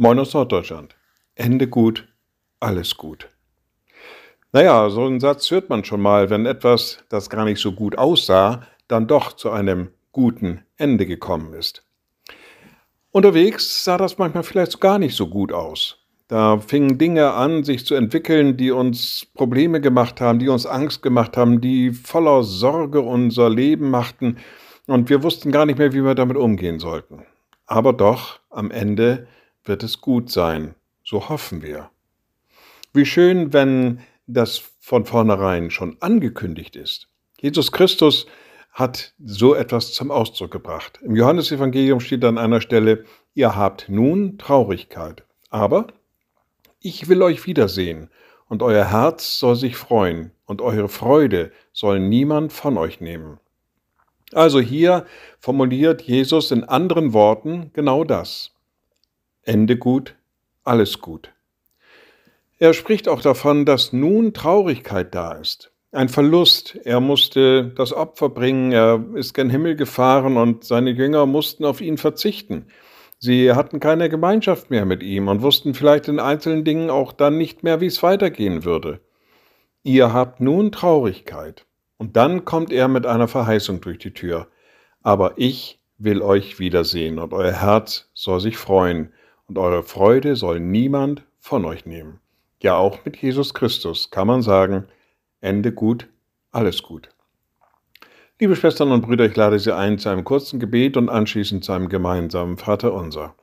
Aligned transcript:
Moin 0.00 0.16
aus 0.20 0.32
Norddeutschland. 0.32 0.94
Ende 1.34 1.66
gut, 1.66 2.06
alles 2.60 2.96
gut. 2.96 3.30
Naja, 4.52 4.88
so 4.90 5.04
einen 5.04 5.18
Satz 5.18 5.50
hört 5.50 5.70
man 5.70 5.82
schon 5.84 6.00
mal, 6.00 6.30
wenn 6.30 6.46
etwas, 6.46 7.02
das 7.08 7.28
gar 7.28 7.44
nicht 7.44 7.60
so 7.60 7.72
gut 7.72 7.98
aussah, 7.98 8.62
dann 8.86 9.08
doch 9.08 9.32
zu 9.32 9.50
einem 9.50 9.88
guten 10.12 10.62
Ende 10.76 11.04
gekommen 11.04 11.52
ist. 11.52 11.82
Unterwegs 13.10 13.82
sah 13.82 13.98
das 13.98 14.18
manchmal 14.18 14.44
vielleicht 14.44 14.80
gar 14.80 15.00
nicht 15.00 15.16
so 15.16 15.26
gut 15.26 15.52
aus. 15.52 15.98
Da 16.28 16.60
fingen 16.60 16.98
Dinge 16.98 17.32
an, 17.32 17.64
sich 17.64 17.84
zu 17.84 17.96
entwickeln, 17.96 18.56
die 18.56 18.70
uns 18.70 19.26
Probleme 19.34 19.80
gemacht 19.80 20.20
haben, 20.20 20.38
die 20.38 20.48
uns 20.48 20.64
Angst 20.64 21.02
gemacht 21.02 21.36
haben, 21.36 21.60
die 21.60 21.90
voller 21.90 22.44
Sorge 22.44 23.00
unser 23.00 23.50
Leben 23.50 23.90
machten, 23.90 24.36
und 24.86 25.10
wir 25.10 25.24
wussten 25.24 25.50
gar 25.50 25.66
nicht 25.66 25.80
mehr, 25.80 25.92
wie 25.92 26.04
wir 26.04 26.14
damit 26.14 26.36
umgehen 26.36 26.78
sollten. 26.78 27.26
Aber 27.66 27.92
doch, 27.92 28.38
am 28.48 28.70
Ende 28.70 29.26
wird 29.68 29.82
es 29.82 30.00
gut 30.00 30.30
sein. 30.30 30.74
So 31.04 31.28
hoffen 31.28 31.62
wir. 31.62 31.90
Wie 32.92 33.06
schön, 33.06 33.52
wenn 33.52 34.00
das 34.26 34.62
von 34.80 35.04
vornherein 35.04 35.70
schon 35.70 35.96
angekündigt 36.00 36.76
ist. 36.76 37.08
Jesus 37.40 37.72
Christus 37.72 38.26
hat 38.72 39.12
so 39.24 39.54
etwas 39.54 39.92
zum 39.92 40.10
Ausdruck 40.10 40.50
gebracht. 40.50 41.00
Im 41.02 41.16
Johannesevangelium 41.16 42.00
steht 42.00 42.24
an 42.24 42.38
einer 42.38 42.60
Stelle, 42.60 43.04
ihr 43.34 43.56
habt 43.56 43.88
nun 43.88 44.38
Traurigkeit, 44.38 45.24
aber 45.50 45.88
ich 46.80 47.08
will 47.08 47.22
euch 47.22 47.46
wiedersehen, 47.46 48.10
und 48.48 48.62
euer 48.62 48.90
Herz 48.90 49.38
soll 49.38 49.56
sich 49.56 49.76
freuen, 49.76 50.30
und 50.46 50.62
eure 50.62 50.88
Freude 50.88 51.52
soll 51.72 52.00
niemand 52.00 52.52
von 52.52 52.78
euch 52.78 53.00
nehmen. 53.00 53.38
Also 54.32 54.60
hier 54.60 55.06
formuliert 55.38 56.02
Jesus 56.02 56.50
in 56.50 56.64
anderen 56.64 57.12
Worten 57.12 57.70
genau 57.74 58.04
das. 58.04 58.52
Ende 59.48 59.78
gut, 59.78 60.14
alles 60.62 61.00
gut. 61.00 61.32
Er 62.58 62.74
spricht 62.74 63.08
auch 63.08 63.22
davon, 63.22 63.64
dass 63.64 63.94
nun 63.94 64.34
Traurigkeit 64.34 65.14
da 65.14 65.32
ist. 65.32 65.72
Ein 65.90 66.10
Verlust. 66.10 66.78
Er 66.84 67.00
musste 67.00 67.72
das 67.74 67.94
Opfer 67.94 68.28
bringen, 68.28 68.72
er 68.72 69.02
ist 69.14 69.32
gen 69.32 69.48
Himmel 69.48 69.74
gefahren 69.74 70.36
und 70.36 70.64
seine 70.64 70.90
Jünger 70.90 71.24
mussten 71.24 71.64
auf 71.64 71.80
ihn 71.80 71.96
verzichten. 71.96 72.66
Sie 73.18 73.52
hatten 73.52 73.80
keine 73.80 74.10
Gemeinschaft 74.10 74.68
mehr 74.70 74.84
mit 74.84 75.02
ihm 75.02 75.28
und 75.28 75.40
wussten 75.40 75.72
vielleicht 75.72 76.08
in 76.08 76.20
einzelnen 76.20 76.64
Dingen 76.64 76.90
auch 76.90 77.12
dann 77.12 77.38
nicht 77.38 77.62
mehr, 77.62 77.80
wie 77.80 77.86
es 77.86 78.02
weitergehen 78.02 78.66
würde. 78.66 79.00
Ihr 79.82 80.12
habt 80.12 80.40
nun 80.40 80.72
Traurigkeit. 80.72 81.64
Und 81.96 82.16
dann 82.16 82.44
kommt 82.44 82.70
er 82.70 82.86
mit 82.86 83.06
einer 83.06 83.28
Verheißung 83.28 83.80
durch 83.80 83.98
die 83.98 84.12
Tür. 84.12 84.48
Aber 85.02 85.32
ich 85.36 85.80
will 85.96 86.20
euch 86.20 86.58
wiedersehen 86.58 87.18
und 87.18 87.32
euer 87.32 87.52
Herz 87.52 88.10
soll 88.12 88.40
sich 88.40 88.58
freuen 88.58 89.14
und 89.48 89.58
eure 89.58 89.82
Freude 89.82 90.36
soll 90.36 90.60
niemand 90.60 91.24
von 91.40 91.64
euch 91.64 91.86
nehmen. 91.86 92.20
Ja, 92.62 92.76
auch 92.76 93.04
mit 93.04 93.16
Jesus 93.16 93.54
Christus 93.54 94.10
kann 94.10 94.26
man 94.26 94.42
sagen, 94.42 94.86
Ende 95.40 95.72
gut, 95.72 96.08
alles 96.50 96.82
gut. 96.82 97.08
Liebe 98.38 98.54
Schwestern 98.54 98.92
und 98.92 99.02
Brüder, 99.02 99.26
ich 99.26 99.34
lade 99.34 99.58
Sie 99.58 99.74
ein 99.74 99.98
zu 99.98 100.10
einem 100.10 100.24
kurzen 100.24 100.60
Gebet 100.60 100.96
und 100.96 101.08
anschließend 101.08 101.64
zu 101.64 101.72
einem 101.72 101.88
gemeinsamen 101.88 102.56
Vater 102.56 102.92
unser. 102.92 103.34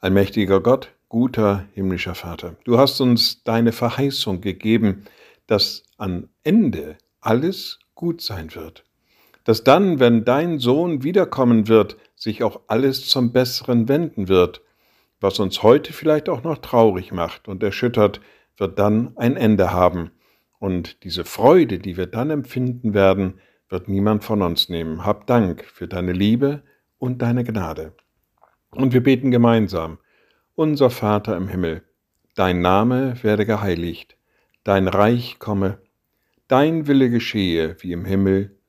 Allmächtiger 0.00 0.60
Gott, 0.60 0.92
guter 1.08 1.66
himmlischer 1.74 2.14
Vater, 2.14 2.56
du 2.64 2.78
hast 2.78 3.00
uns 3.00 3.44
deine 3.44 3.72
Verheißung 3.72 4.40
gegeben, 4.40 5.04
dass 5.46 5.84
am 5.96 6.28
Ende 6.42 6.96
alles 7.20 7.78
gut 7.94 8.20
sein 8.20 8.54
wird. 8.54 8.84
Dass 9.44 9.64
dann, 9.64 9.98
wenn 9.98 10.24
dein 10.24 10.58
Sohn 10.58 11.02
wiederkommen 11.02 11.68
wird, 11.68 11.96
sich 12.14 12.42
auch 12.42 12.60
alles 12.68 13.08
zum 13.08 13.32
Besseren 13.32 13.88
wenden 13.88 14.28
wird. 14.28 14.62
Was 15.20 15.40
uns 15.40 15.62
heute 15.62 15.92
vielleicht 15.92 16.28
auch 16.28 16.42
noch 16.42 16.58
traurig 16.58 17.12
macht 17.12 17.48
und 17.48 17.62
erschüttert, 17.62 18.20
wird 18.56 18.78
dann 18.78 19.16
ein 19.16 19.36
Ende 19.36 19.72
haben. 19.72 20.10
Und 20.58 21.02
diese 21.04 21.24
Freude, 21.24 21.78
die 21.78 21.96
wir 21.96 22.06
dann 22.06 22.30
empfinden 22.30 22.94
werden, 22.94 23.40
wird 23.68 23.88
niemand 23.88 24.22
von 24.24 24.42
uns 24.42 24.68
nehmen. 24.68 25.04
Hab 25.04 25.26
Dank 25.26 25.64
für 25.64 25.88
deine 25.88 26.12
Liebe 26.12 26.62
und 26.98 27.22
deine 27.22 27.42
Gnade. 27.42 27.94
Und 28.70 28.92
wir 28.92 29.02
beten 29.02 29.30
gemeinsam. 29.30 29.98
Unser 30.54 30.90
Vater 30.90 31.36
im 31.36 31.48
Himmel, 31.48 31.82
dein 32.34 32.60
Name 32.60 33.14
werde 33.22 33.46
geheiligt, 33.46 34.16
dein 34.64 34.86
Reich 34.86 35.38
komme, 35.38 35.78
Dein 36.52 36.86
Wille 36.86 37.08
geschehe, 37.08 37.76
wie 37.80 37.92
im 37.92 38.04
Himmel, 38.04 38.58